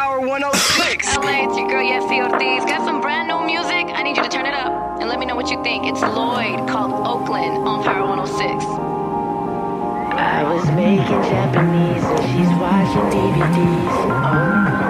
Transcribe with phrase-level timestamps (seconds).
[0.00, 1.14] Power 106.
[1.18, 2.64] LA, it's your girl Yessi Ortiz.
[2.64, 3.84] Got some brand new music.
[3.92, 5.84] I need you to turn it up and let me know what you think.
[5.84, 8.64] It's Lloyd called Oakland on Power 106.
[10.16, 14.88] I was making Japanese and she's watching DVDs in oh, Oakland,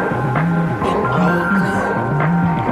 [0.87, 1.91] in Oakland.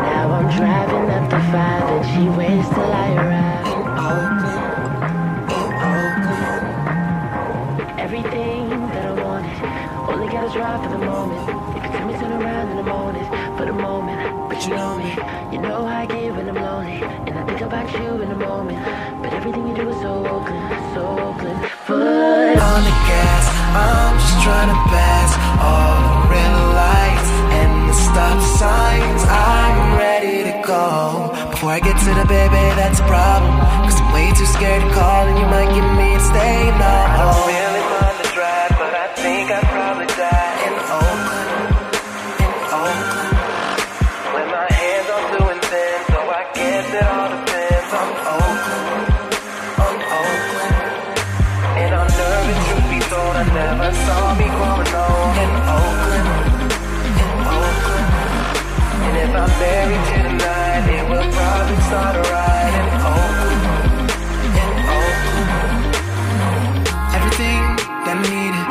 [0.06, 3.67] Now I'm driving up the five and she waits till I arrive
[14.58, 15.10] But you know me,
[15.54, 18.34] you know how I get when I'm lonely, and I think about you in the
[18.34, 18.82] moment.
[19.22, 21.62] But everything you do is so Oakland, so Oakland.
[21.86, 23.44] Foot on the gas.
[23.78, 25.30] I'm just trying to pass
[25.62, 29.22] all the red lights and the stop signs.
[29.30, 31.30] I'm ready to go.
[31.52, 33.54] Before I get to the baby, that's a problem.
[33.86, 37.57] Cause I'm way too scared to call and you might get me to stay now.
[59.38, 60.34] I'm married to the
[60.98, 64.10] it will probably start a riot in Oakland,
[64.50, 65.94] in Oakland.
[67.14, 67.62] Everything
[68.02, 68.66] that I needed,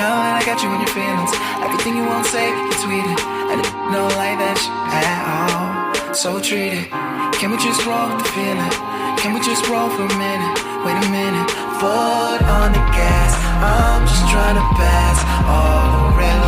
[0.00, 3.20] now that I got you in your feelings, everything you won't say, you tweet it.
[3.20, 4.72] I didn't know like that shit
[5.04, 6.16] at all.
[6.16, 6.88] So treat it.
[7.36, 8.72] Can we just roll the feeling?
[9.20, 10.56] Can we just roll for a minute?
[10.80, 11.48] Wait a minute.
[11.76, 13.36] Foot on the gas.
[13.60, 16.40] I'm just trying to pass all the red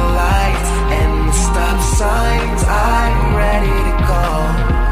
[1.98, 2.62] signs.
[2.62, 4.22] I'm ready to go.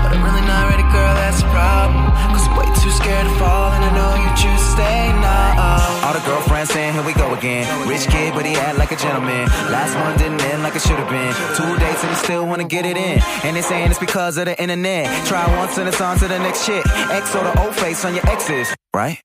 [0.02, 2.02] But I'm really not ready, girl, that's a problem.
[2.34, 6.02] Cause I'm way too scared to fall, and I know you choose to stay now.
[6.02, 7.62] All the girlfriends saying, here we go again.
[7.86, 9.46] Rich kid, but he act like a gentleman.
[9.70, 11.32] Last one didn't end like it should have been.
[11.54, 13.22] Two dates and he still wanna get it in.
[13.44, 15.06] And they saying it's because of the internet.
[15.26, 16.84] Try once and it's on to the next shit.
[17.22, 19.20] X or the old face on your exes, right?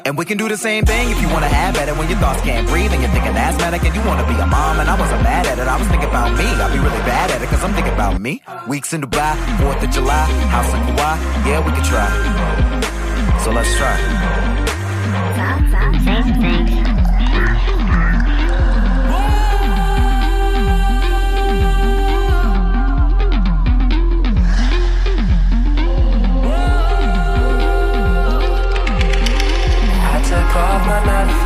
[0.00, 2.18] And we can do the same thing if you wanna have at it when your
[2.18, 4.80] thoughts can't breathe and you're thinking asthmatic and you wanna be a mom.
[4.80, 6.44] And I wasn't mad at it, I was thinking about me.
[6.44, 8.42] I'll be really bad at it cause I'm thinking about me.
[8.66, 11.16] Weeks in Dubai, 4th of July, house in Kauai,
[11.46, 12.10] yeah, we can try.
[13.44, 14.63] So let's try.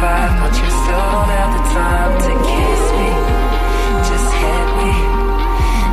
[0.01, 3.11] My 9 to 5, but you still don't have the time to kiss me.
[4.07, 4.93] Just hit me.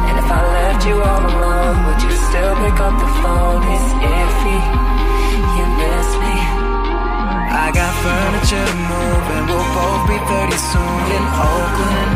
[0.08, 3.62] And if I left you all alone, would you still pick up the phone?
[3.66, 4.62] It's iffy.
[5.58, 6.36] You miss me.
[7.50, 12.14] I got furniture and we'll both be 30 soon in Oakland.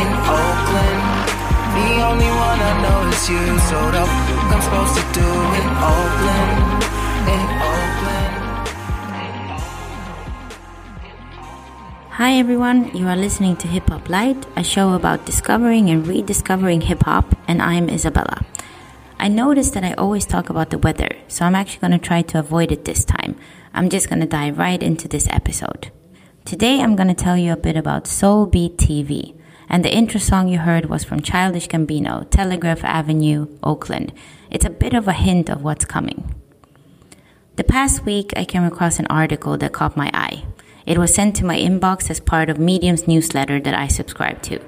[0.00, 1.02] In Oakland.
[1.72, 3.76] The only one I know is you, so
[4.52, 5.51] I'm supposed to do
[12.22, 16.82] Hi everyone, you are listening to Hip Hop Light, a show about discovering and rediscovering
[16.82, 18.46] hip hop, and I'm Isabella.
[19.18, 22.22] I noticed that I always talk about the weather, so I'm actually going to try
[22.22, 23.34] to avoid it this time.
[23.74, 25.90] I'm just going to dive right into this episode.
[26.44, 29.36] Today I'm going to tell you a bit about Soul Beat TV,
[29.68, 34.12] and the intro song you heard was from Childish Gambino, Telegraph Avenue, Oakland.
[34.48, 36.36] It's a bit of a hint of what's coming.
[37.56, 40.44] The past week, I came across an article that caught my eye.
[40.86, 44.60] It was sent to my inbox as part of Medium's newsletter that I subscribe to.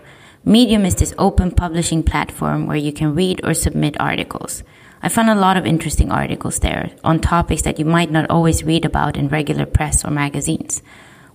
[0.44, 4.62] Medium is this open publishing platform where you can read or submit articles.
[5.02, 8.64] I found a lot of interesting articles there on topics that you might not always
[8.64, 10.82] read about in regular press or magazines.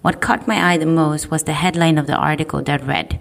[0.02, 3.20] What caught my eye the most was the headline of the article that read,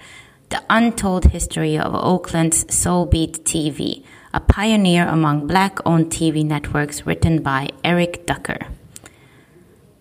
[0.50, 7.42] The Untold History of Oakland's Soulbeat TV, a pioneer among black owned TV networks written
[7.42, 8.68] by Eric Ducker.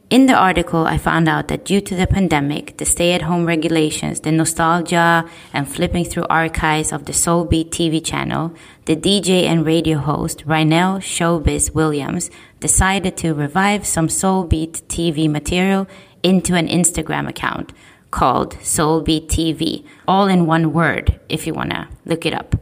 [0.09, 3.45] In the article, I found out that due to the pandemic, the stay at home
[3.45, 8.53] regulations, the nostalgia, and flipping through archives of the Soul Beat TV channel,
[8.85, 12.31] the DJ and radio host, Rynell Showbiz Williams,
[12.61, 15.87] decided to revive some Soul Beat TV material
[16.23, 17.73] into an Instagram account
[18.09, 22.55] called Soul Beat TV, all in one word, if you want to look it up.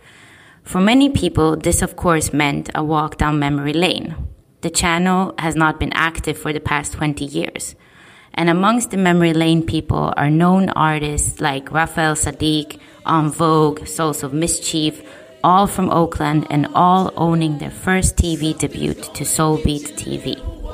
[0.64, 4.16] For many people, this of course meant a walk down memory lane.
[4.66, 7.76] The channel has not been active for the past 20 years.
[8.34, 14.24] And amongst the memory lane people are known artists like Raphael Saadiq, En Vogue, Souls
[14.24, 15.04] of Mischief,
[15.44, 20.65] all from Oakland and all owning their first TV debut to Soulbeat TV.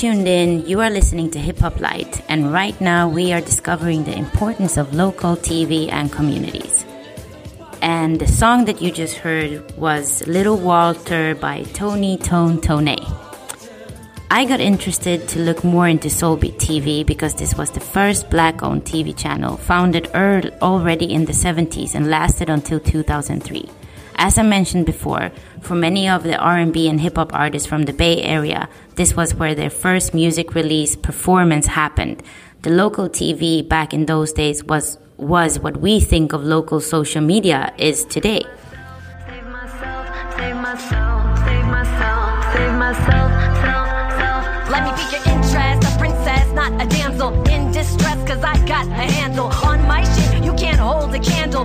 [0.00, 4.02] Tuned in, you are listening to Hip Hop Light, and right now we are discovering
[4.02, 6.86] the importance of local TV and communities.
[7.82, 12.96] And the song that you just heard was Little Walter by Tony Toni Toné.
[14.30, 18.62] I got interested to look more into Soulbeat TV because this was the first black
[18.62, 23.68] owned TV channel founded already in the 70s and lasted until 2003.
[24.22, 27.94] As I mentioned before, for many of the R&B and hip hop artists from the
[27.94, 32.22] Bay Area, this was where their first music release performance happened.
[32.60, 37.22] The local TV back in those days was was what we think of local social
[37.22, 38.42] media is today.
[44.68, 48.86] Let me be your interest, a princess, not a damsel in distress, cause I got
[48.86, 50.44] a handle on my shit.
[50.44, 51.64] You can't hold a candle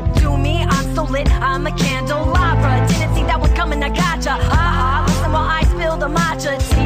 [1.09, 2.87] lit, I'm a candelabra.
[2.87, 4.31] Didn't see that one coming, I gotcha.
[4.31, 6.85] Ha ha, listen while I spill the matcha tea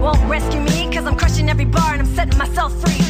[0.00, 3.07] won't rescue me, cause I'm crushing every bar and I'm setting myself free.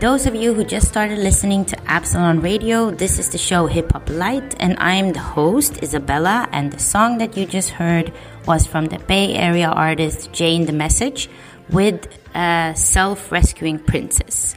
[0.00, 3.92] Those of you who just started listening to Absalon Radio, this is the show Hip
[3.92, 6.48] Hop Light, and I'm the host, Isabella.
[6.52, 8.12] And the song that you just heard
[8.46, 11.30] was from the Bay Area artist Jane the Message
[11.70, 14.54] with uh, a self rescuing princess.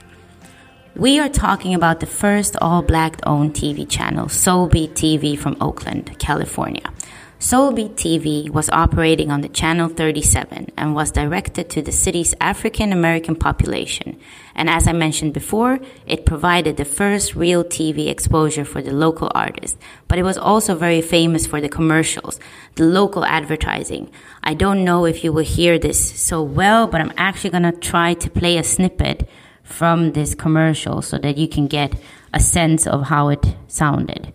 [0.95, 6.19] We are talking about the first all black owned TV channel, Soulbeat TV from Oakland,
[6.19, 6.91] California.
[7.39, 12.91] Soulbeat TV was operating on the Channel 37 and was directed to the city's African
[12.91, 14.19] American population.
[14.55, 19.31] And as I mentioned before, it provided the first real TV exposure for the local
[19.33, 19.77] artists.
[20.09, 22.41] But it was also very famous for the commercials,
[22.75, 24.11] the local advertising.
[24.43, 28.15] I don't know if you will hear this so well, but I'm actually gonna try
[28.15, 29.29] to play a snippet
[29.63, 31.93] from this commercial so that you can get
[32.33, 34.33] a sense of how it sounded.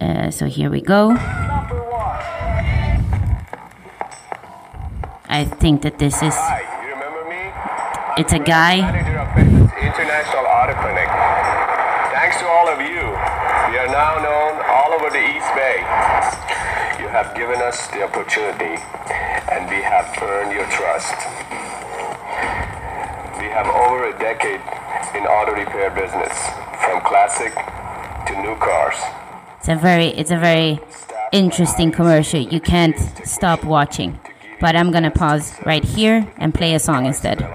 [0.00, 1.14] Uh, so here we go.
[5.28, 6.34] I think that this is.
[6.34, 7.50] Hi, you remember me?
[8.22, 8.78] It's a guy.
[8.78, 11.10] Manager of Fitness International Auto Clinic.
[12.14, 13.02] Thanks to all of you,
[13.70, 15.82] we are now known all over the East Bay.
[17.02, 18.78] You have given us the opportunity,
[19.50, 21.18] and we have earned your trust.
[23.42, 24.62] We have over a decade
[25.18, 26.34] in auto repair business,
[26.86, 27.52] from classic
[28.30, 28.96] to new cars.
[29.58, 30.78] It's a very, it's a very
[31.32, 32.40] interesting commercial.
[32.40, 34.20] You can't stop watching.
[34.58, 37.40] But I'm gonna pause right here and play a song instead.
[37.40, 37.46] You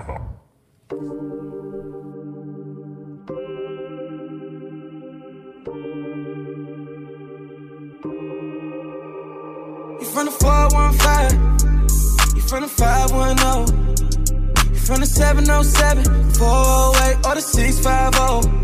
[10.07, 16.03] from the 415, you from the 510, you from the 707,
[16.33, 18.61] 408, or the 650.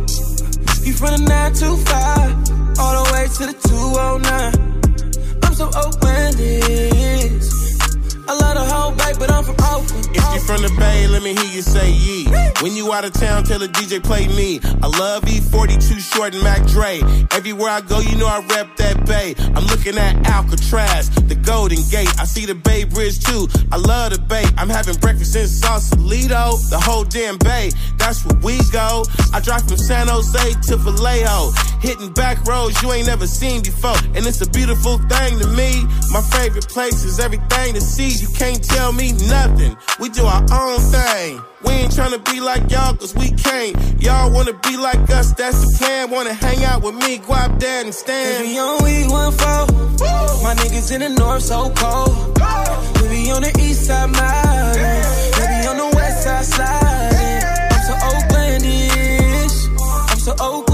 [0.87, 4.53] You from the 925, all the way to the 209.
[5.43, 7.43] I'm so open-ended.
[8.29, 10.07] I love the whole bay, but I'm from Oakland.
[10.11, 12.27] If you from the Bay, let me hear you say yee.
[12.61, 14.59] When you out of town, tell the DJ play me.
[14.83, 16.99] I love E-40 Too Short and Mac Dre.
[17.31, 19.35] Everywhere I go, you know I rep that Bay.
[19.55, 22.09] I'm looking at Alcatraz, the Golden Gate.
[22.19, 23.47] I see the Bay Bridge too.
[23.71, 24.45] I love the Bay.
[24.57, 27.71] I'm having breakfast in Sausalito, the whole damn Bay.
[27.97, 29.03] That's where we go.
[29.33, 33.97] I drive from San Jose to Vallejo, hitting back roads you ain't never seen before,
[34.15, 35.83] and it's a beautiful thing to me.
[36.11, 38.09] My favorite place is everything to see.
[38.09, 39.75] You can't tell me nothing.
[39.99, 41.41] We do our own thing.
[41.63, 43.75] We ain't tryna be like y'all, cause we can't.
[44.01, 46.11] Y'all wanna be like us, that's the plan.
[46.11, 48.45] Wanna hang out with me, Guap, there and stand.
[48.45, 49.65] We on week one four.
[50.43, 52.37] My niggas in the north so cold.
[53.01, 55.01] We be on the east side mountain.
[55.37, 57.43] They be on the west side sliding.
[57.73, 59.57] I'm so Oaklandish.
[60.11, 60.66] I'm so Oaklandish.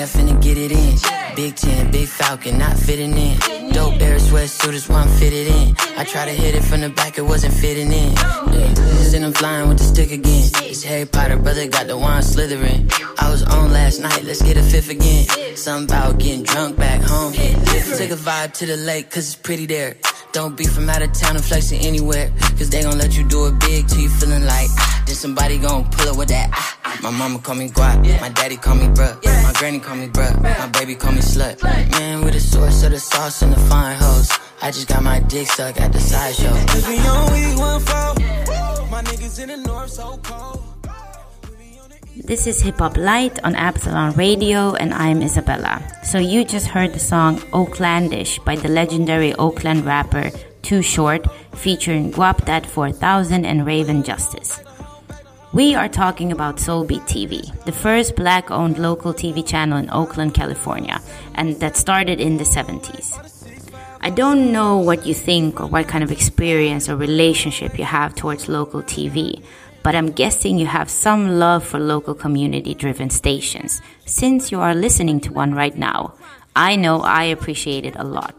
[0.00, 0.96] Finna get it in.
[1.36, 3.38] Big 10, big falcon, not fitting in.
[3.72, 5.76] Dope air sweatsuit is why I'm fitted in.
[5.96, 8.12] I try to hit it from the back, it wasn't fitting in.
[8.14, 8.72] Yeah.
[9.14, 10.48] And I'm flying with the stick again.
[10.62, 12.90] It's Harry Potter, brother got the wine slithering.
[13.18, 15.26] I was on last night, let's get a fifth again.
[15.54, 17.34] Something about getting drunk back home.
[17.34, 19.96] Take a vibe to the lake, cause it's pretty there.
[20.32, 22.32] Don't be from out of town and flexing anywhere.
[22.56, 25.58] Cause they gon' let you do it big till you feeling like, ah, then somebody
[25.58, 26.98] gon' pull up with that, ah.
[27.02, 30.40] My mama call me guap, my daddy call me bruh, my granny call me bruh,
[30.40, 31.62] my baby call me slut.
[31.62, 34.30] Man with the source of the sauce and the fine hoes.
[34.62, 36.54] I just got my dick sucked at the sideshow.
[36.66, 38.14] Cause we on week one four.
[38.90, 40.71] My niggas in the north so cold.
[42.14, 45.82] This is Hip Hop Light on Absalon Radio, and I'm Isabella.
[46.04, 52.12] So, you just heard the song Oaklandish by the legendary Oakland rapper Too Short, featuring
[52.12, 54.60] Guapdad 4000 and Raven Justice.
[55.54, 60.34] We are talking about Soulbeat TV, the first black owned local TV channel in Oakland,
[60.34, 61.00] California,
[61.34, 63.18] and that started in the 70s.
[64.02, 68.14] I don't know what you think or what kind of experience or relationship you have
[68.14, 69.42] towards local TV,
[69.82, 74.74] but I'm guessing you have some love for local community driven stations since you are
[74.74, 76.14] listening to one right now.
[76.54, 78.34] I know I appreciate it a lot.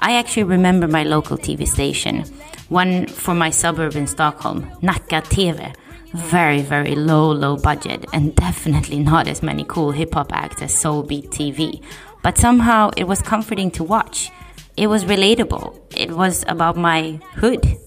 [0.00, 2.24] I actually remember my local TV station,
[2.68, 5.74] one for my suburb in Stockholm, Nacka TV.
[6.14, 10.72] Very, very low, low budget, and definitely not as many cool hip hop acts as
[10.72, 11.82] Soulbeat TV.
[12.22, 14.30] But somehow it was comforting to watch.
[14.76, 15.78] It was relatable.
[15.96, 17.78] It was about my hood.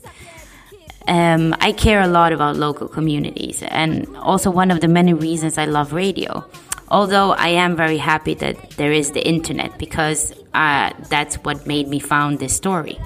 [1.07, 5.57] Um, I care a lot about local communities, and also one of the many reasons
[5.57, 6.45] I love radio.
[6.89, 11.87] Although I am very happy that there is the internet because uh, that's what made
[11.87, 12.99] me found this story.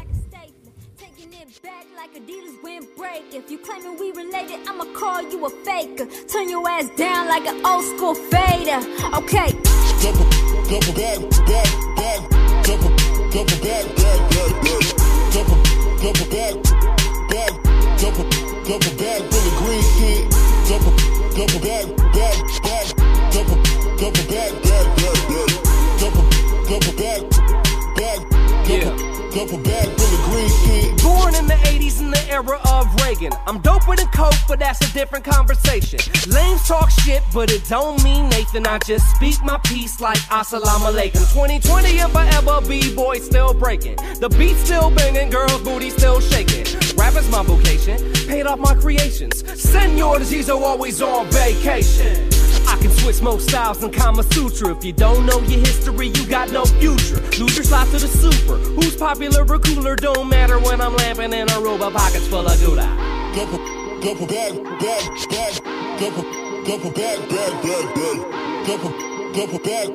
[3.31, 6.05] If you claiming we related, I'ma call you a faker.
[6.27, 8.79] Turn your ass down like an old school fader.
[9.13, 9.51] Okay.
[10.01, 10.29] Double,
[10.69, 10.95] double.
[17.43, 17.64] Double,
[17.97, 18.15] double.
[18.15, 18.25] Double, double bad, bad.
[18.25, 18.25] Double,
[18.65, 19.21] double bad.
[19.29, 20.29] Billy Green kid.
[20.67, 20.93] Double,
[21.37, 22.87] double bad, bad, bad.
[23.31, 23.59] Double,
[24.01, 25.49] double bad, bad, bad, bad.
[25.99, 26.25] Double,
[26.65, 27.21] double bad,
[27.95, 28.19] bad.
[28.65, 28.93] Double,
[29.35, 29.85] double bad.
[29.97, 30.54] Billy Green
[32.35, 33.31] era of Reagan.
[33.47, 35.99] I'm doper than Coke, but that's a different conversation.
[36.27, 38.67] Lames talk shit, but it don't mean Nathan.
[38.67, 41.23] I just speak my piece like Assalamu alaikum.
[41.33, 43.95] 2020 if I ever be, boy, still breaking.
[44.19, 46.65] The beat still banging, girls' booty still shaking.
[46.97, 49.35] Rap is my vocation, paid off my creations.
[49.57, 52.34] Senor Zizo always on vacation.
[52.85, 54.75] Can switch most styles in Kama Sutra.
[54.77, 57.17] If you don't know your history, you got no future.
[57.41, 58.57] Lose your slot to the super.
[58.77, 59.95] Who's popular or cooler?
[59.95, 62.85] Don't matter when I'm lamping in Aruba, pockets full of gouda.
[63.33, 63.57] Double,
[64.05, 65.01] double bad, bad,
[65.33, 65.53] bad.
[65.97, 66.29] Double,
[66.61, 68.17] double bad, bad, bad, bad.
[68.69, 68.93] Double,
[69.33, 69.89] double bad,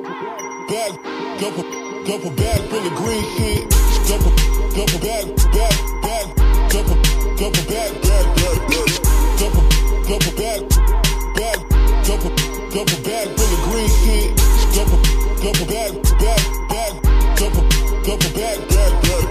[0.67, 0.91] bad.
[1.39, 1.63] Double,
[2.03, 3.71] double bad, Billy Green shit.
[4.11, 4.35] Double,
[4.75, 6.27] double bad, bad, bad.
[6.67, 6.99] Double,
[7.39, 8.91] double bad, bad, bad, bad.
[9.39, 9.63] Double,
[10.11, 10.59] double bad,
[11.39, 11.57] bad.
[12.03, 14.31] Double, double bad, Billy Green shit.
[14.75, 14.99] Double,
[15.43, 15.91] double bad,
[16.23, 16.93] bad, bad.
[17.35, 17.63] Double,
[18.07, 19.23] double bad, bad, bad.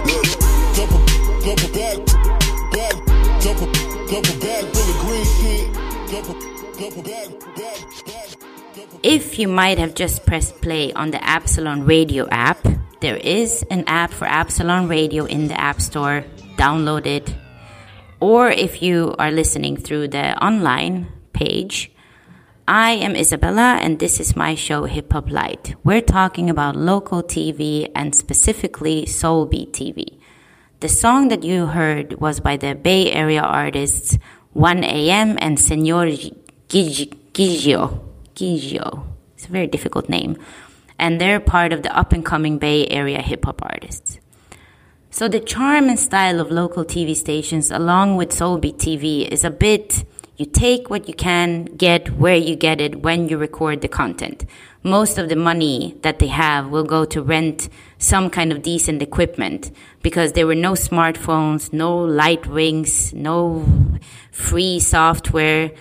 [0.77, 1.01] Double,
[1.41, 1.97] double bad,
[2.71, 2.95] bad.
[3.41, 3.69] Double,
[4.11, 5.73] double bad, Billy Green shit.
[6.11, 6.37] Double,
[6.77, 8.37] double bad, bad, bad.
[9.03, 12.67] If you might have just pressed play on the Absalon Radio app,
[13.01, 16.23] there is an app for Absalon Radio in the App Store.
[16.57, 17.33] Download it.
[18.19, 21.91] Or if you are listening through the online page,
[22.73, 25.75] I am Isabella and this is my show Hip Hop Light.
[25.83, 30.17] We're talking about local TV and specifically Soul Beat TV.
[30.79, 34.17] The song that you heard was by the Bay Area artists
[34.55, 36.05] 1AM and Senor
[36.69, 37.13] Gigio.
[38.35, 39.03] Gigio.
[39.35, 40.37] It's a very difficult name.
[40.97, 44.17] And they're part of the up and coming Bay Area hip hop artists.
[45.09, 49.51] So the charm and style of local TV stations along with Soulbeat TV is a
[49.51, 50.05] bit
[50.37, 54.45] you take what you can get where you get it when you record the content.
[54.81, 59.01] Most of the money that they have will go to rent some kind of decent
[59.01, 63.65] equipment because there were no smartphones, no light rings, no
[64.31, 65.71] free software.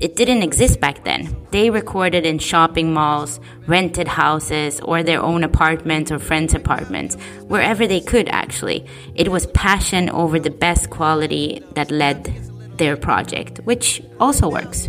[0.00, 1.34] It didn't exist back then.
[1.50, 7.16] They recorded in shopping malls, rented houses, or their own apartments or friends' apartments,
[7.48, 8.86] wherever they could actually.
[9.16, 12.32] It was passion over the best quality that led
[12.78, 14.88] their project, which also works.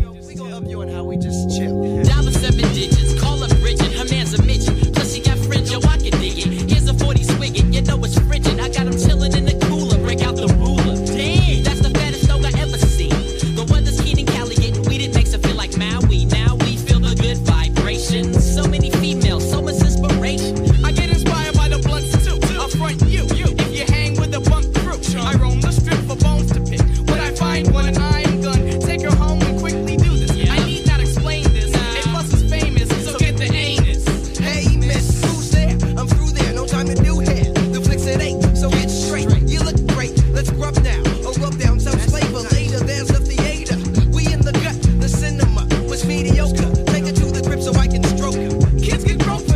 [48.04, 48.78] Her.
[48.78, 49.47] Kids get broke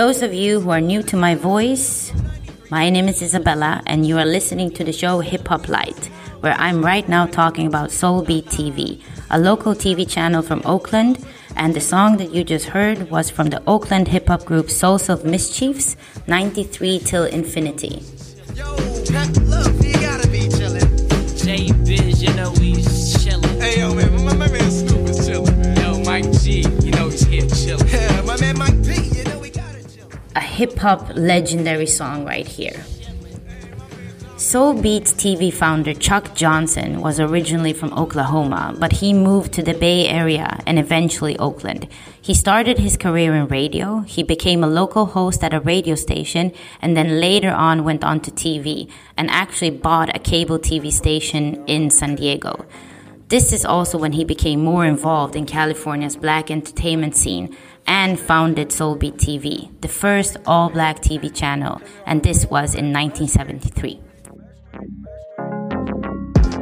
[0.00, 2.10] those of you who are new to my voice,
[2.70, 6.06] my name is Isabella, and you are listening to the show Hip Hop Light,
[6.40, 11.22] where I'm right now talking about Soul Beat TV, a local TV channel from Oakland.
[11.54, 15.10] And the song that you just heard was from the Oakland hip hop group Souls
[15.10, 18.00] of Mischiefs, 93 Till Infinity.
[18.56, 18.76] Yo,
[30.60, 32.84] hip hop legendary song right here.
[34.36, 39.72] Soul Beats TV founder Chuck Johnson was originally from Oklahoma, but he moved to the
[39.72, 41.88] Bay Area and eventually Oakland.
[42.20, 46.52] He started his career in radio, he became a local host at a radio station,
[46.82, 51.64] and then later on went on to TV and actually bought a cable TV station
[51.66, 52.66] in San Diego.
[53.30, 58.68] This is also when he became more involved in California's black entertainment scene and founded
[58.68, 64.00] Soulbeat TV, the first all black TV channel, and this was in 1973.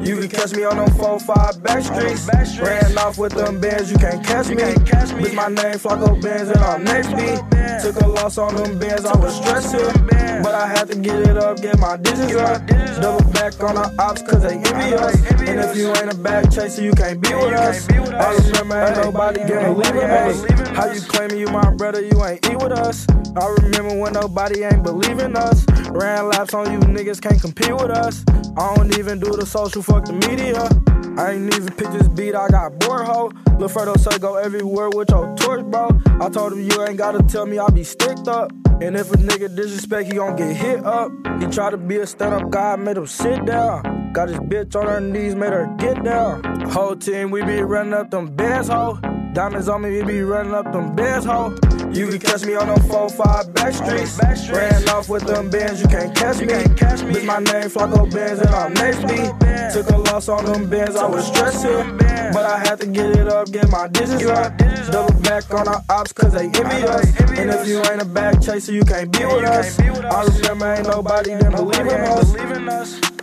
[0.00, 2.58] You can catch me on them 4-5 back streets.
[2.60, 4.56] Ran off with them bands, you can't catch me.
[4.86, 7.40] catch me Bitch, my name Flacco Benz and I'm next beat.
[7.82, 10.06] Took a loss on them bands, I was stressing.
[10.42, 12.66] But I had to get it up, get my digits up.
[13.00, 15.14] Double back on the ops cause they envy us.
[15.40, 17.88] And if you ain't a back chaser, you can't be with us.
[17.90, 20.44] I remember ain't nobody gonna leave us.
[20.76, 23.06] How you claiming you my brother, you ain't eat with us.
[23.36, 25.64] I remember when nobody ain't believing us.
[25.90, 28.24] Ran laps on you niggas, can't compete with us.
[28.56, 30.68] I don't even do the social, fuck the media.
[31.18, 33.32] I ain't even pick this beat, I got bored hoe.
[33.58, 35.98] Lil Fredo say go everywhere with your torch, bro.
[36.20, 38.52] I told him you ain't gotta tell me I be sticked up.
[38.80, 41.10] And if a nigga disrespect, he gon' get hit up.
[41.40, 44.12] He try to be a stand-up guy, made him sit down.
[44.12, 46.44] Got his bitch on her knees, made her get down.
[46.70, 49.00] Whole team, we be running up them bands, ho.
[49.38, 51.56] Diamonds on me, we be running up them bands, ho.
[51.92, 54.18] You can catch me on them 4-5 back streets.
[54.18, 56.48] back Ran off with them bands, you can't catch me.
[56.48, 58.98] Bitch, my name Flacco Benz and I'm next.
[59.74, 61.98] Took a loss on them bands, I was stressed stressing.
[61.98, 64.58] But I had to get it up, get my digits up.
[64.90, 67.20] Double back on our ops cause they envy us.
[67.38, 69.78] And if you ain't a back chaser, you can't be with us.
[69.78, 73.17] I remember ain't nobody didn't believe in us.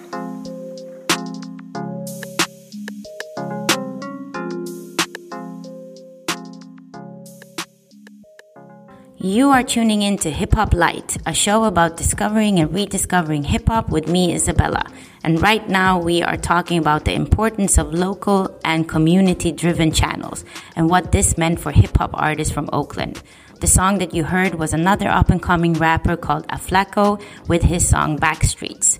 [9.25, 13.69] You are tuning in to Hip Hop Light, a show about discovering and rediscovering hip
[13.69, 14.85] hop with me, Isabella.
[15.23, 20.45] And right now, we are talking about the importance of local and community driven channels
[20.75, 23.23] and what this meant for hip hop artists from Oakland.
[23.61, 27.89] The song that you heard was another up and coming rapper called Aflaco with his
[27.89, 28.99] song Backstreets.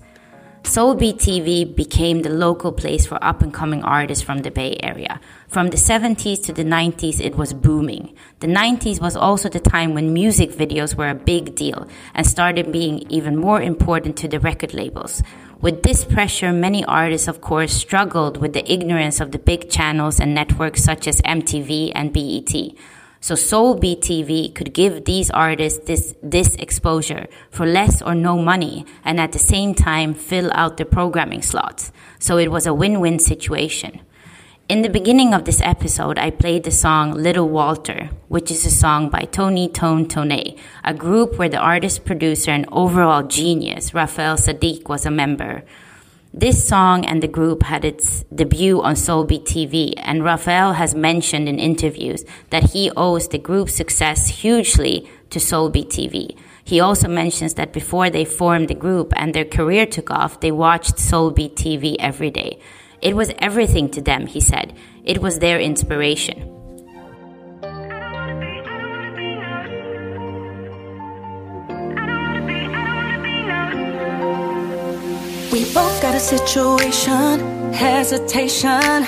[0.66, 5.20] Soulbeat TV became the local place for up and coming artists from the Bay Area.
[5.46, 8.12] From the 70s to the 90s, it was booming.
[8.40, 12.72] The 90s was also the time when music videos were a big deal and started
[12.72, 15.22] being even more important to the record labels.
[15.60, 20.18] With this pressure, many artists, of course, struggled with the ignorance of the big channels
[20.18, 22.74] and networks such as MTV and BET.
[23.20, 28.86] So Soulbeat TV could give these artists this, this exposure for less or no money
[29.04, 31.92] and at the same time fill out the programming slots.
[32.18, 34.00] So it was a win-win situation.
[34.68, 38.70] In the beginning of this episode, I played the song Little Walter, which is a
[38.70, 44.36] song by Tony Toni Toné, a group where the artist, producer, and overall genius, Raphael
[44.36, 45.62] Saadiq, was a member.
[46.38, 51.48] This song and the group had its debut on Soulbeat TV, and Raphael has mentioned
[51.48, 56.36] in interviews that he owes the group's success hugely to Soulbeat TV.
[56.62, 60.52] He also mentions that before they formed the group and their career took off, they
[60.52, 62.58] watched Soulbeat TV every day.
[63.00, 64.76] It was everything to them, he said.
[65.04, 66.55] It was their inspiration.
[75.56, 79.04] We both got a situation, hesitation.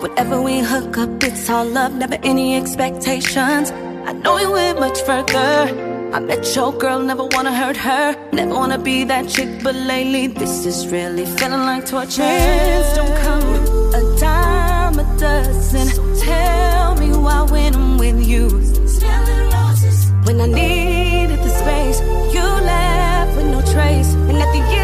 [0.00, 3.70] Whatever we hook up, it's all love, never any expectations.
[4.06, 5.68] I know you went much further.
[6.14, 8.16] I met your girl, never wanna hurt her.
[8.32, 12.22] Never wanna be that chick, but lately this is really feeling like torture.
[12.22, 15.88] Friends don't come with a dime a dozen.
[15.88, 18.48] So tell me why when I'm with you.
[20.24, 22.00] When I needed the space,
[22.34, 24.14] you left with no trace.
[24.14, 24.81] And at the end,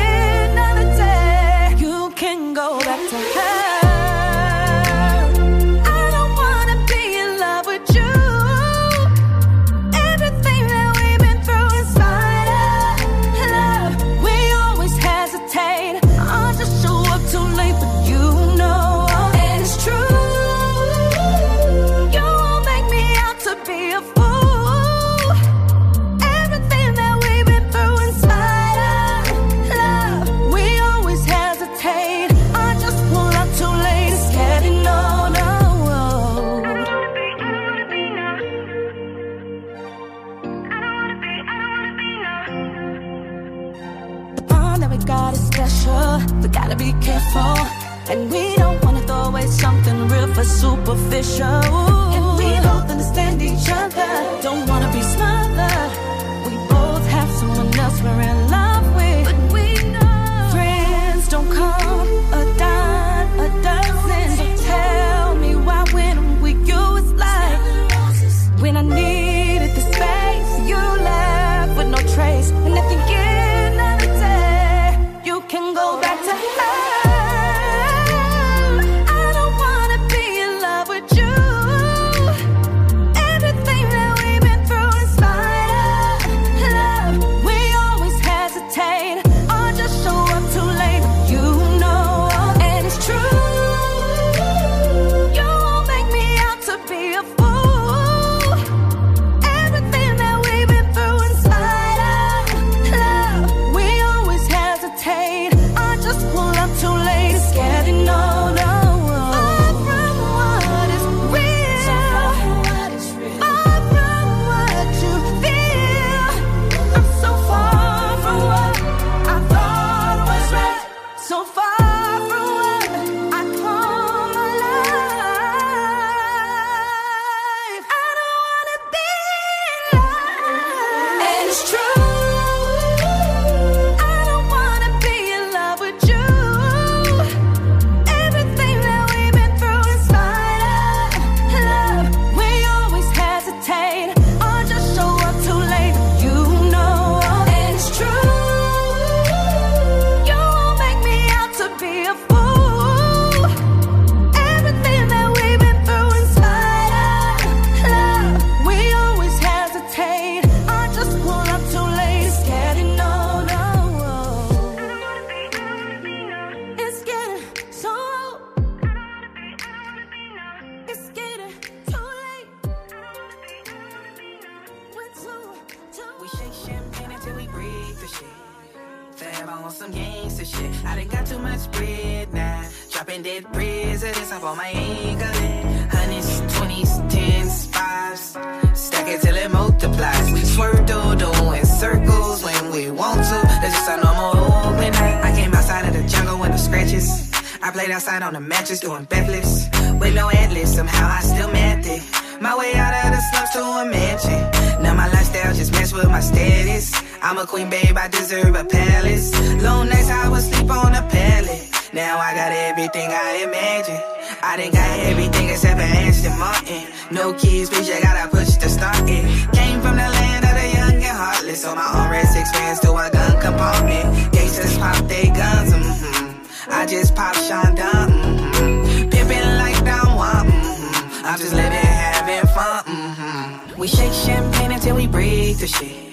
[214.68, 216.84] I got everything except an Aston Martin.
[217.10, 219.24] No keys, bitch, I gotta push to start it.
[219.54, 221.62] Came from the land of the young and heartless.
[221.62, 224.32] so my own red six fans to a gun compartment.
[224.32, 226.70] Gangsters pop they guns, mm-hmm.
[226.70, 229.58] I just pop Sean Dunn, mm-hmm.
[229.58, 231.26] Like Don Juan, mm-hmm.
[231.26, 233.80] I'm just living, having fun, mm-hmm.
[233.80, 236.08] We shake champagne until we break the shit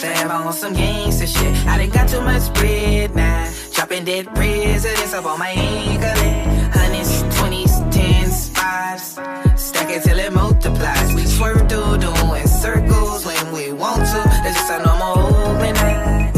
[0.00, 1.66] fab on some gangster shit.
[1.66, 3.52] I done got too much bread now.
[3.74, 6.19] Dropping dead presidents up on my ankle
[8.70, 9.06] lives.
[9.68, 11.08] Stack it till it multiplies.
[11.14, 14.20] We swerve through doing circles when we want to.
[14.44, 15.12] That's just how normal
[15.48, 16.32] opening.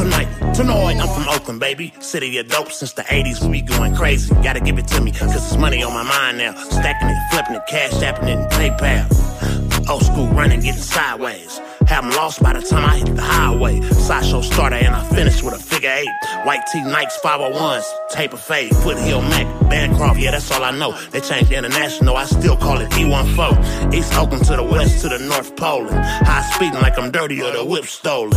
[0.00, 1.92] Tonight, tonight, I'm from Oakland, baby.
[2.00, 4.34] City of dope since the 80s, we be going crazy.
[4.42, 6.52] Gotta give it to me, cause it's money on my mind now.
[6.78, 9.06] Stacking it, flipping it, cash apping it, and PayPal.
[9.88, 11.60] Old school running, getting sideways.
[11.88, 13.80] Have 'em lost by the time I hit the highway.
[13.92, 16.08] Sideshow starter and I finished with a figure eight.
[16.44, 20.94] White tee Nikes 501s, taper fade, foothill Mac, Bancroft, yeah, that's all I know.
[21.12, 23.94] They changed international, I still call it E14.
[23.94, 25.86] East Oakland to the west to the North Pole.
[25.90, 28.32] High speeding like I'm dirty or the whip stolen.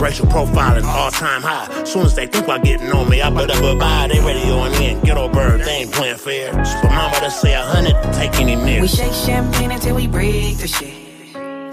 [0.00, 1.84] Racial profiling, all time high.
[1.84, 4.08] Soon as they think about getting on me, I better bye.
[4.10, 5.00] They ready on in.
[5.00, 6.52] Ghetto bird, they ain't playing fair.
[6.80, 8.80] For mama to say a hundred, take any near.
[8.80, 11.07] We shake champagne until we break the shit.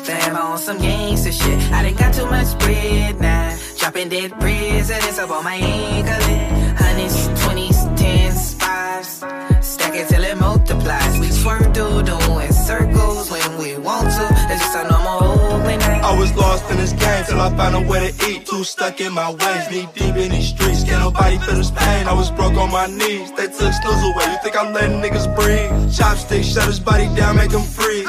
[0.06, 1.60] Fam on some gangster shit.
[1.72, 3.58] I done got too much bread now.
[3.80, 6.76] Dropping dead presidents up on my ankle.
[6.78, 9.26] Hundreds, twenties, tens, fives.
[9.66, 11.20] Stack it till it multiplies.
[11.20, 14.28] We swerve through doing circles when we want to.
[14.48, 16.04] That's just a normal Oakland night.
[16.04, 18.46] I was lost in this game till I found a way to eat.
[18.46, 20.84] Too stuck in my ways, knee deep in these streets.
[20.84, 22.06] Can't nobody feel this pain.
[22.06, 23.32] I was broke on my knees.
[23.32, 24.26] They took snooze away.
[24.30, 25.72] You think I'm letting niggas breathe?
[25.90, 28.06] Chopstick, shut his body down, make him freeze.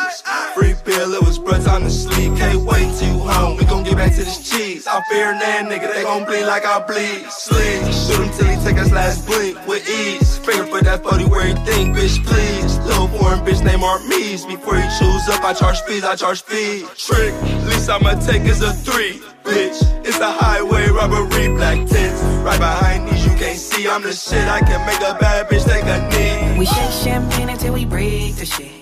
[0.56, 2.34] Free bill, it was bruh time to sleep.
[2.38, 3.58] Can't wait till home.
[3.58, 4.86] We gon' get back to this cheese.
[4.86, 7.28] I fear that nigga, they gon' bleed like I bleed.
[7.28, 10.38] Sleep, shoot him till he take his last blink with ease.
[10.38, 12.78] Finger for that 40 where he think, bitch, please.
[12.88, 14.46] Little foreign bitch named Armies.
[14.46, 16.88] Before he choose up, I charge fees, I charge fees.
[16.96, 17.34] Trick,
[17.68, 19.20] least I'ma take is a three.
[19.44, 19.76] Bitch,
[20.08, 22.22] it's a highway robbery, black tents.
[22.48, 23.86] Right behind these, you can't see.
[23.86, 24.48] I'm the shit.
[24.48, 26.58] I can make a bad bitch take a knee.
[26.58, 28.75] We shake champagne until we break the shit.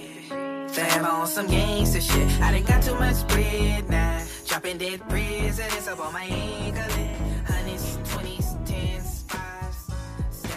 [0.75, 2.41] Fam on some gangster shit.
[2.41, 4.25] I done got too much bread now.
[4.49, 6.83] Dropping dead presidents up on my ankle.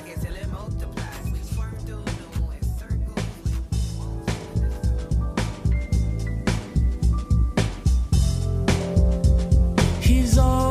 [0.08, 1.32] It till it multiplies.
[1.32, 1.39] We
[2.80, 3.25] circles.
[10.01, 10.66] He's always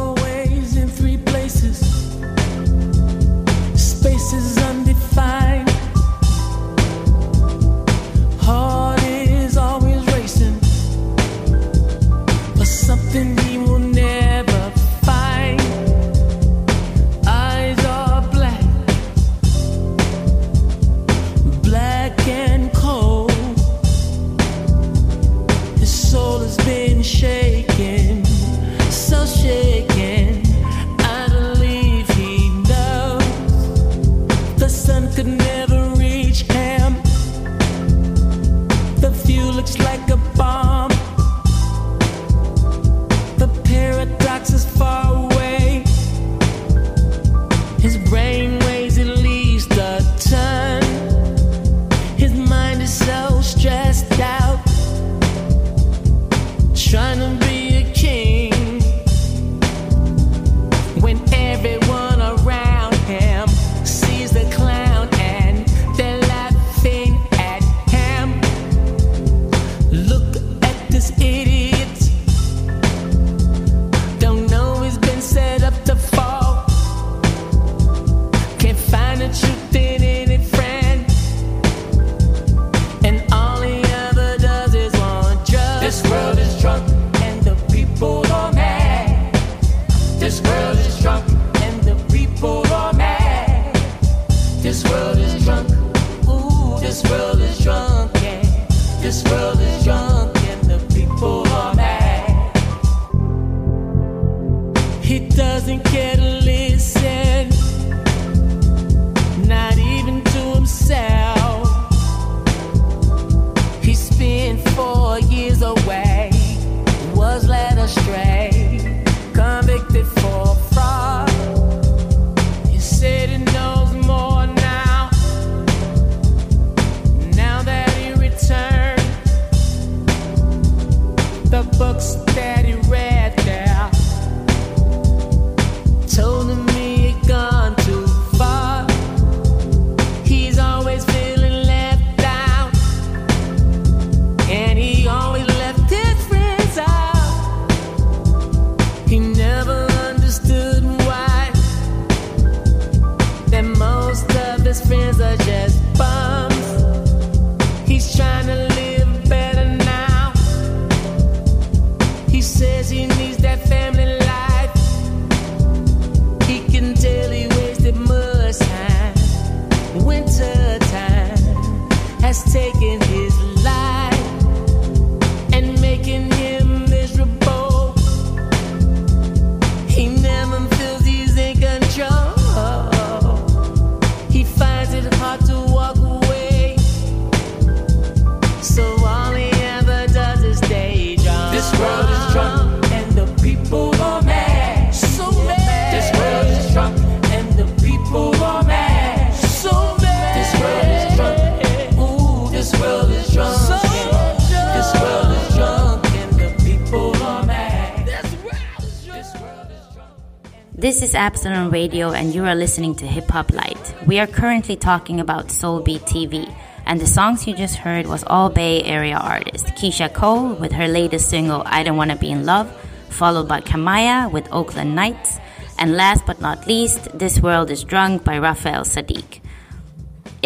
[211.06, 213.94] is Absalom Radio, and you are listening to Hip Hop Light.
[214.08, 216.52] We are currently talking about Soulbeat TV,
[216.84, 220.88] and the songs you just heard was all Bay Area artist Keyshia Cole with her
[220.88, 222.68] latest single "I Don't Wanna Be in Love,"
[223.08, 225.38] followed by Kamaiyah with Oakland Nights,
[225.78, 229.38] and last but not least, "This World Is Drunk" by Raphael Saadiq.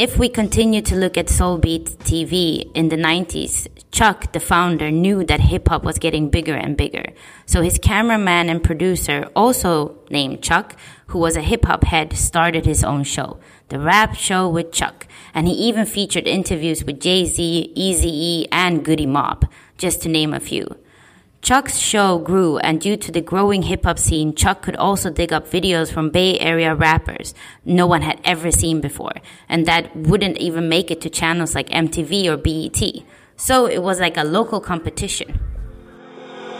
[0.00, 5.24] If we continue to look at Soulbeat TV in the 90s, Chuck, the founder, knew
[5.24, 7.04] that hip hop was getting bigger and bigger.
[7.44, 10.74] So his cameraman and producer, also named Chuck,
[11.08, 15.06] who was a hip hop head, started his own show, The Rap Show with Chuck.
[15.34, 19.44] And he even featured interviews with Jay Z, Eazy E, and Goodie Mob,
[19.76, 20.78] just to name a few.
[21.42, 25.32] Chuck's show grew, and due to the growing hip hop scene, Chuck could also dig
[25.32, 27.34] up videos from Bay Area rappers
[27.64, 29.14] no one had ever seen before,
[29.48, 33.04] and that wouldn't even make it to channels like MTV or BET.
[33.36, 35.40] So it was like a local competition.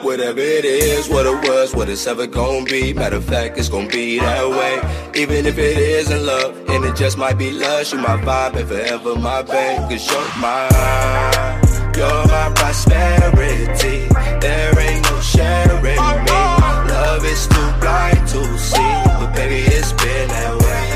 [0.01, 2.95] Whatever it is, what it was, what it's ever gonna be.
[2.95, 5.21] Matter of fact, it's gonna be that way.
[5.21, 8.67] Even if it isn't love, and it just might be lust, you my vibe and
[8.67, 9.91] forever my babe.
[9.91, 14.09] Cause you're mine, you're my prosperity.
[14.41, 15.97] There ain't no sharing me.
[15.97, 20.89] Love is too blind to see, but baby, it's been that way.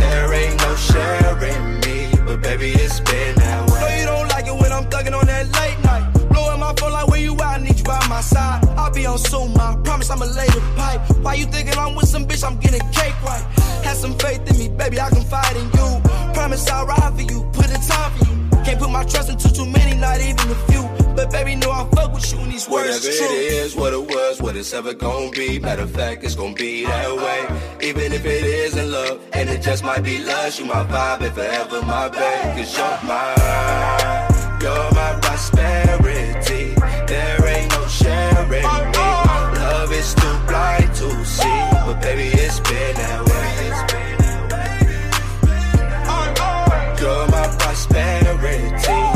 [0.00, 1.96] There ain't no sharing me,
[2.26, 3.80] but baby, it's been that way.
[3.80, 6.04] No, you don't like it when I'm thugging on that late night.
[6.28, 7.40] Blowing my phone like where you at?
[7.40, 8.64] I need you by my side.
[8.76, 9.57] I'll be on soon, I
[9.98, 11.00] promise I'ma lay the pipe.
[11.22, 12.44] Why you thinking I'm with some bitch?
[12.44, 13.42] I'm getting cake right.
[13.84, 15.00] Have some faith in me, baby.
[15.00, 16.00] I confide in you.
[16.34, 18.64] Promise I'll ride for you, put in time for you.
[18.64, 20.84] Can't put my trust into too many, not even a few.
[21.16, 24.04] But baby, know I fuck with you and these words Whatever it is, what it
[24.14, 25.58] was, what it's ever gonna be.
[25.58, 27.88] Matter of fact, it's gonna be that way.
[27.88, 31.34] Even if it isn't love, and it just might be lust, you my vibe and
[31.34, 32.56] forever my babe.
[32.56, 35.87] Cause you're mine, you're my prosperity.
[40.08, 43.38] Love too blind to see, but baby, it's been that way.
[47.00, 49.07] You're my prosperity.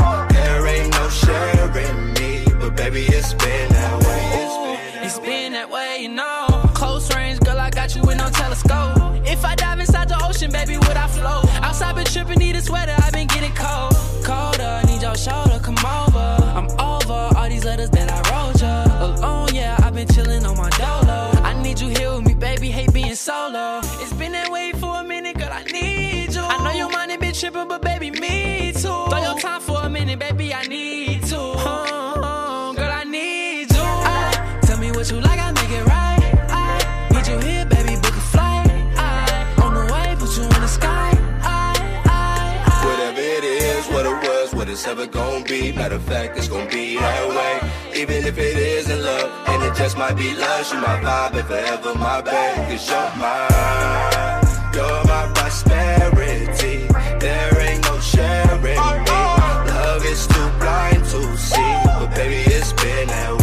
[44.83, 45.71] It's ever gonna be.
[45.71, 48.01] Matter of fact, it's gonna be that way.
[48.01, 51.47] Even if it isn't love, and it just might be lust, you my vibe and
[51.47, 52.55] forever my babe.
[52.67, 54.43] Cause you're mine,
[54.75, 56.87] you're my prosperity.
[57.23, 58.75] There ain't no sharing me.
[58.75, 63.42] Love is too blind to see, but baby, it's been that way.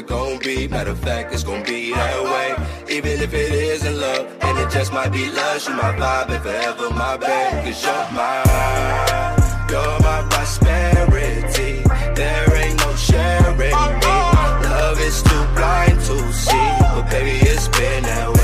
[0.00, 0.68] It's ever be.
[0.68, 2.94] Matter of fact, it's gonna be that way.
[2.96, 6.42] Even if it isn't love, and it just might be lust, you my vibe and
[6.42, 7.64] forever my babe.
[7.64, 9.36] Cause you're mine,
[9.70, 11.82] you're my prosperity.
[12.14, 13.70] There ain't no sharing me.
[13.70, 18.38] Love is too blind to see, but baby, it's been that way.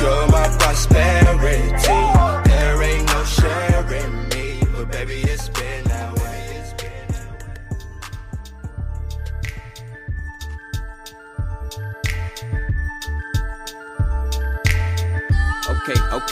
[0.00, 2.21] You're my prosperity.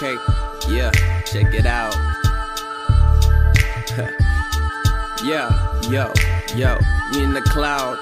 [0.03, 0.17] Okay,
[0.71, 0.91] yeah,
[1.27, 1.95] check it out.
[5.23, 5.53] yeah,
[5.91, 6.11] yo,
[6.57, 6.79] yo,
[7.13, 7.99] we in the cloud.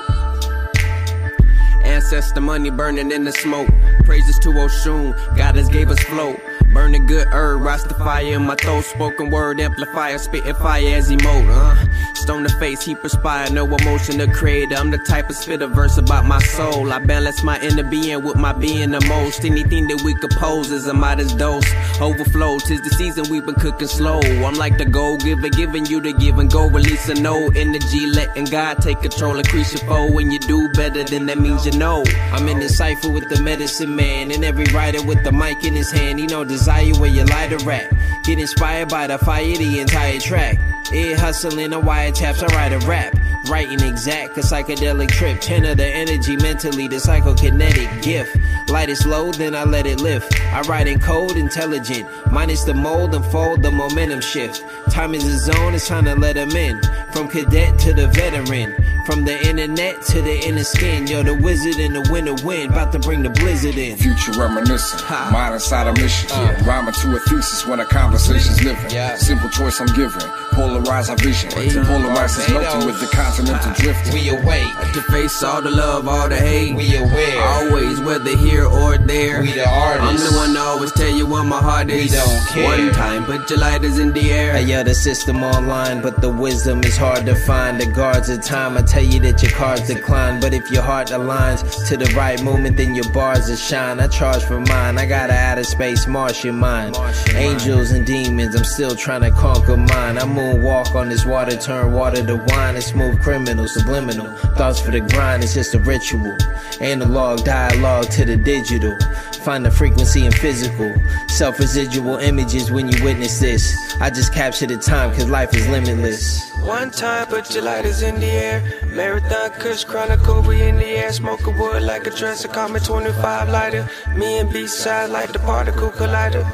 [1.82, 3.68] Ancestor money burning in the smoke.
[4.04, 6.36] Praises to Oshun, God has gave us flow.
[6.72, 8.84] Burning good herb, Rastafire in my throat.
[8.84, 12.07] Spoken word amplifier, spitting fire as emote.
[12.28, 14.70] Stone to face, he perspire, no emotion to create.
[14.78, 16.92] I'm the type of spit a verse about my soul.
[16.92, 19.46] I balance my inner being with my being the most.
[19.46, 21.64] Anything that we could pose is a modest dose.
[22.02, 24.20] Overflow, tis the season we've been cooking slow.
[24.20, 26.68] I'm like the gold giver, giving you the give and go.
[26.68, 29.38] Release a no energy, letting God take control.
[29.38, 32.04] Increase your foe when you do better, then that means you know.
[32.30, 35.72] I'm in the cipher with the medicine man, and every writer with the mic in
[35.72, 36.18] his hand.
[36.18, 37.90] He know desire where you light a rap.
[38.24, 40.58] Get inspired by the fire, the entire track.
[40.90, 43.14] It hustling the wiretaps, I write a rap.
[43.48, 45.40] Writing exact, a psychedelic trip.
[45.40, 48.36] Ten of the energy mentally, the psychokinetic gift.
[48.68, 50.38] Light is low, then I let it lift.
[50.52, 52.06] I write in code, intelligent.
[52.30, 54.62] Minus the mold and fold, the momentum shift.
[54.90, 56.78] Time is a zone, it's time to let them in.
[57.12, 58.74] From cadet to the veteran.
[59.06, 61.06] From the internet to the inner skin.
[61.06, 63.96] You're the wizard in the winter wind, about to bring the blizzard in.
[63.96, 66.30] Future reminiscent, mind inside a mission.
[66.30, 66.62] Uh.
[66.66, 68.90] Rhyming to a thesis when a conversation's living.
[69.16, 70.20] Simple choice I'm giving,
[70.52, 71.48] polarize our vision.
[71.48, 73.06] Polarize is melting with the
[73.38, 74.12] continental drifting.
[74.14, 76.74] We awake to face all the love, all the hate.
[76.74, 79.42] We aware, always whether here or there.
[79.42, 80.26] We the artists.
[80.26, 82.10] I'm the one to always tell you what my heart is.
[82.10, 82.64] We don't care.
[82.64, 84.54] One time, put your lighters in the air.
[84.54, 87.80] I yeah, the system online, but the wisdom is hard to find.
[87.80, 90.40] The guards of time, I tell you that your cards decline.
[90.40, 94.00] But if your heart aligns to the right moment, then your bars will shine.
[94.00, 94.98] I charge for mine.
[94.98, 96.96] I got a outer space Martian mind.
[97.34, 100.18] Angels and demons, I'm still trying to conquer mine.
[100.18, 102.76] I moonwalk on this water, turn water to wine.
[102.76, 104.26] A smooth criminal, subliminal.
[104.56, 106.34] Thoughts for the grind, it's just a ritual.
[106.80, 108.96] Analog dialogue to the digital.
[109.44, 110.94] Find the frequency in physical.
[111.38, 113.72] Self residual images when you witness this.
[114.00, 116.52] I just capture the time, cause life is limitless.
[116.62, 118.82] One time, put your lighters in the air.
[118.86, 121.12] Marathon Kush Chronicle, we in the air.
[121.12, 123.88] Smoke a wood like a dresser, call me 25 lighter.
[124.16, 126.44] Me and B-side like the particle collider.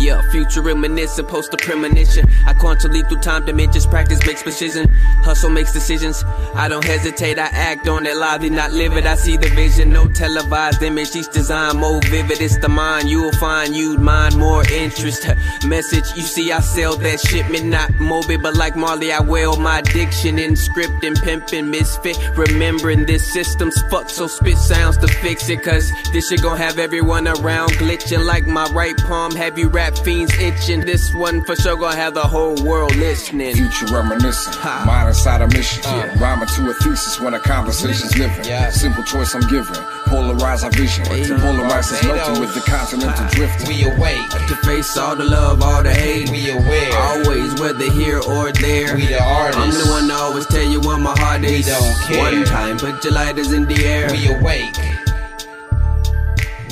[0.00, 2.24] Yeah, future reminiscent, post a premonition.
[2.46, 4.88] I constantly through time dimensions, practice makes precision.
[5.22, 6.24] Hustle makes decisions.
[6.54, 9.04] I don't hesitate, I act on it lively, not live it.
[9.04, 11.14] I see the vision, no televised image.
[11.14, 12.40] Each design more vivid.
[12.40, 15.26] It's the mind, you will find you'd mind more interest.
[15.64, 19.78] Message, you see, I sell that shipment, not morbid, but like Marley, I wail my
[19.80, 22.16] addiction in script and pimping misfit.
[22.36, 25.62] Remembering this system's fucked, so spit sounds to fix it.
[25.62, 29.34] Cause this shit gon' have everyone around glitching like my right palm.
[29.36, 30.80] Have you rap fiends itching?
[30.80, 33.54] This one for sure gon' have the whole world listening.
[33.54, 35.82] Future reminiscent, mind inside a mission.
[35.84, 36.16] Uh.
[36.20, 38.44] Rhyming to a thesis when a conversation's living.
[38.70, 39.74] Simple choice I'm giving,
[40.10, 41.04] polarize our vision.
[41.06, 43.68] Polarize is melting with the continental drifting.
[43.68, 46.28] We awake to face all the love, all the hate.
[46.30, 48.96] We aware, always whether here or there.
[48.96, 49.62] We the artists.
[49.62, 51.66] I'm the one to always tell you what my heart is.
[51.66, 52.18] We don't care.
[52.18, 54.10] One time, put your lighters in the air.
[54.10, 54.76] We awake.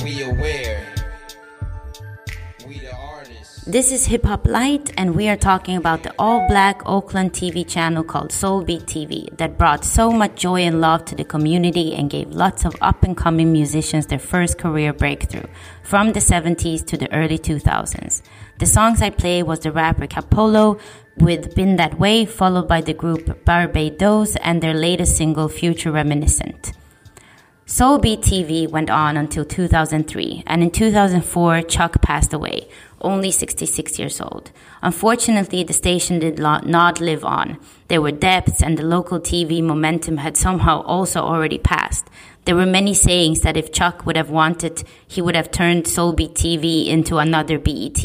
[0.03, 0.68] We aware.
[3.69, 7.63] This is Hip Hop Light, and we are talking about the all black Oakland TV
[7.63, 12.09] channel called Soulbeat TV that brought so much joy and love to the community and
[12.09, 15.45] gave lots of up and coming musicians their first career breakthrough
[15.83, 18.23] from the 70s to the early 2000s.
[18.57, 20.79] The songs I play was the rapper Capolo
[21.17, 26.73] with Been That Way, followed by the group Barbados and their latest single Future Reminiscent.
[27.69, 32.67] Soulbeat TV went on until 2003, and in 2004, Chuck passed away,
[33.01, 34.51] only 66 years old.
[34.81, 37.57] Unfortunately, the station did not live on.
[37.87, 42.07] There were depths, and the local TV momentum had somehow also already passed.
[42.45, 46.33] There were many sayings that if Chuck would have wanted, he would have turned Soulbeat
[46.33, 48.01] TV into another BET,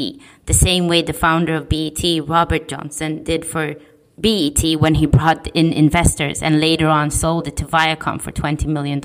[0.46, 3.74] the same way the founder of BET, Robert Johnson, did for
[4.20, 8.66] BET when he brought in investors and later on sold it to Viacom for $20
[8.66, 9.00] million.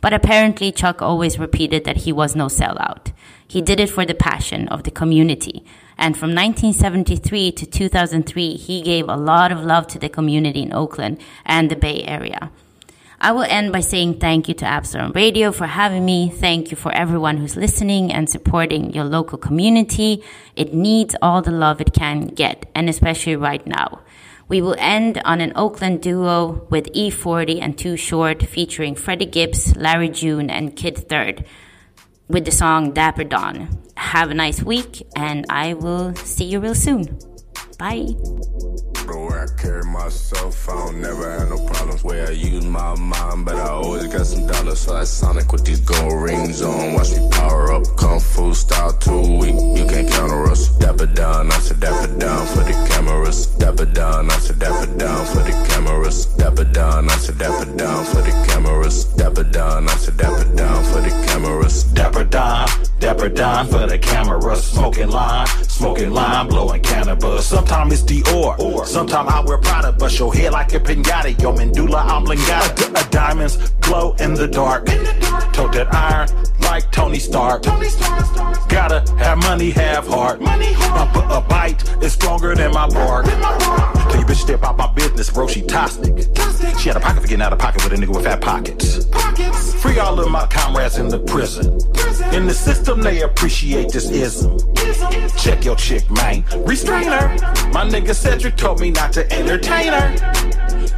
[0.00, 3.12] But apparently, Chuck always repeated that he was no sellout.
[3.52, 5.62] He did it for the passion of the community.
[5.98, 10.72] And from 1973 to 2003, he gave a lot of love to the community in
[10.72, 12.50] Oakland and the Bay Area.
[13.20, 16.30] I will end by saying thank you to Absalom Radio for having me.
[16.30, 20.24] Thank you for everyone who's listening and supporting your local community.
[20.56, 24.00] It needs all the love it can get, and especially right now.
[24.48, 29.76] We will end on an Oakland duo with E-40 and Too Short featuring Freddie Gibbs,
[29.76, 31.44] Larry June, and Kid Third
[32.32, 33.68] with the song Dapper Don.
[33.96, 37.18] Have a nice week, and I will see you real soon.
[37.78, 38.08] Bye.
[39.42, 43.56] I carry myself, I don't never have no problems where I use my mind, but
[43.56, 44.78] I always got some dollars.
[44.78, 46.94] So I sonic with these gold rings on.
[46.94, 49.56] Watch me power up, kung fu style too weak.
[49.76, 50.68] You can't counter us.
[50.78, 53.46] Dapper down, I said dapper down for the cameras.
[53.58, 56.26] Dapper down, I said dapper down for the cameras.
[56.36, 58.51] Dapper down, I said dapper down for the cameras.
[58.62, 61.84] Dapper down, I said dapper down for the cameras.
[61.84, 62.68] Dapper Don,
[63.00, 64.64] Dapper Don for the cameras.
[64.64, 67.46] Smoking line, smoking line, blowing cannabis.
[67.46, 71.40] Sometimes it's Dior, sometimes I wear Prada, bust your head like a pinata.
[71.40, 72.74] Yo, medulla oblongata.
[72.76, 74.86] D- uh, diamonds glow in the dark.
[75.52, 76.28] Tote that iron
[76.60, 77.62] like Tony Stark.
[77.62, 78.68] Tony Stark.
[78.68, 80.40] Gotta have money, have heart.
[80.40, 83.26] A, a bite is stronger than my bark.
[83.26, 85.46] Tell you bitch step out my business, bro.
[85.48, 86.14] She toxic.
[86.78, 89.72] She had a pocket for getting out of pocket with a nigga with fat pockets.
[89.82, 91.66] Free all of my comrades in the prison.
[92.34, 94.58] In the system, they appreciate this ism.
[95.38, 96.44] Check your chick, man.
[96.66, 97.28] Restrain her.
[97.72, 100.08] My nigga Cedric told me not to entertain her.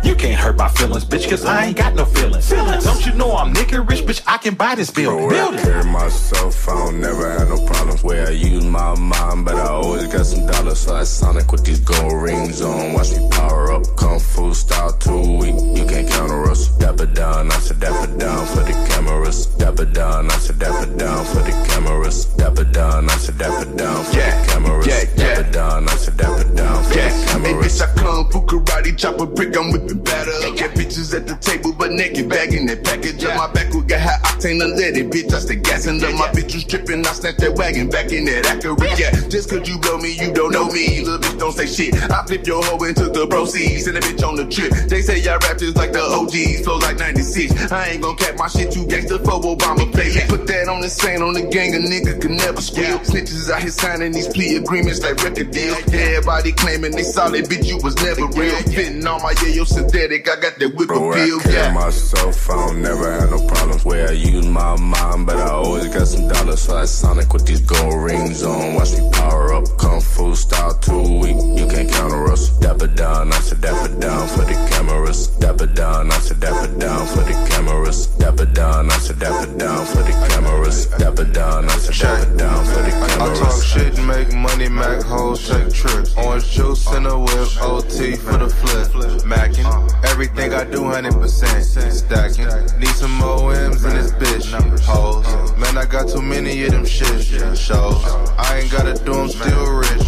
[0.02, 2.50] You can't hurt my feelings, bitch, cause I ain't got no feelings.
[2.50, 4.22] Don't you know I'm nigga rich, bitch?
[4.26, 5.28] I can buy this building.
[5.28, 9.46] Bro, I carry myself, I don't never had no problems where I use my mind,
[9.46, 10.80] but I always got some dollars.
[10.80, 12.92] So I sonic with these gold rings on.
[12.92, 15.54] Watch me power up, kung fu style too weak.
[15.78, 16.68] You can't counter us.
[16.76, 19.46] Dapper down, I said dapper down for the cameras.
[19.46, 22.26] Dapper down, I said dapper down for the cameras.
[22.36, 24.86] Dapper down, I said dapper down for the cameras.
[24.86, 25.34] yeah, yeah.
[25.34, 28.96] Dapper down, I said dapper down for Yeah, the hey bitch, I kung fu karate,
[28.96, 30.30] chop a brick, I'm whipping batter.
[30.56, 33.24] Get bitches at the table, but naked, bagging that package.
[33.24, 35.32] On my back, we got high octane unleaded, bitch.
[35.34, 36.14] I stay gassing up.
[36.14, 38.98] My bitch was tripping, I snatched that wagon back in that accurate.
[38.98, 41.00] Yeah, just cause you blow me, you don't know me.
[41.04, 41.94] Little bitch, don't say shit.
[42.10, 44.72] I flip your hoe and took the proceeds, and the bitch on the trip.
[44.88, 47.33] They say y'all rap just like the OGs, flow like 96.
[47.36, 50.14] I ain't gon' cap my shit, too gangster for Obama play.
[50.28, 52.98] Put that on the same on the gang, a nigga can never squeal.
[53.00, 55.82] Snitches out here signing these plea agreements like record deals.
[55.92, 58.54] Everybody claiming they solid, bitch, you was never real.
[58.70, 61.72] Fitting on my yayo synthetic, I got that whip Bro, I appeal, yeah.
[61.72, 65.88] myself, I don't never had no problems where I use my mind, but I always
[65.88, 66.62] got some dollars.
[66.62, 68.74] So I sonic with these gold rings on.
[68.74, 71.36] Watch me power up, kung fu style too weak.
[71.58, 72.50] You can't counter us.
[72.58, 75.26] Dapper down, I said dapper down for the cameras.
[75.42, 78.06] Dapper down, I said dapper down for the cameras.
[78.18, 80.86] Dapper down, I said dapper down for the cameras.
[80.86, 83.12] Dapper down, I said dapper down for the cameras.
[83.12, 83.64] I talk cameras.
[83.64, 86.16] shit and make money, Mac hoes shake trips.
[86.16, 89.24] Orange juice in the whip, OT for the flip.
[89.24, 89.66] Mackin',
[90.04, 92.80] everything I do, 100% stacking.
[92.80, 94.46] Need some more M's in this bitch.
[94.84, 97.20] Hoes, man, I got too many of them shit
[97.56, 98.04] shows.
[98.38, 100.04] I ain't gotta do them still rich.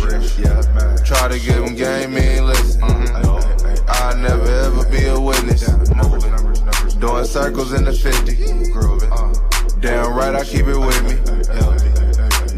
[1.07, 3.76] Try to give them game, me ain't listen.
[3.89, 5.67] I'll never ever be a witness.
[6.97, 9.81] Doing circles in the 50.
[9.81, 11.15] Damn right, I keep it with me.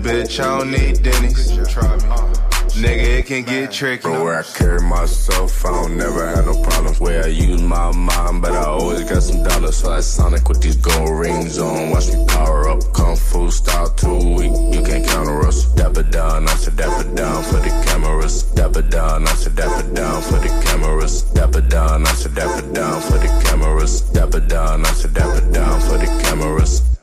[0.03, 2.48] Bitch, I don't need Denny's.
[2.75, 4.03] Nigga, it can get tricky.
[4.03, 7.01] Bro, where I carry myself, I don't never have no problems.
[7.01, 9.77] Where I use my mind, but I always got some dollars.
[9.79, 11.91] So I sonic with these gold rings on.
[11.91, 12.81] Watch me power up.
[12.93, 14.53] Kung Fu style too weak.
[14.75, 15.73] You can't counter us.
[15.75, 18.43] Dapper down, I should dapper down for the cameras.
[18.55, 21.23] Dapper down, I should dapper down for the cameras.
[21.23, 24.01] Dapper down, I should dapper down for the cameras.
[24.13, 26.98] Dapper down, I should dapper down for the cameras.